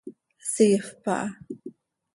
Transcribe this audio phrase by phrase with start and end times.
[0.51, 1.27] Siifp aha.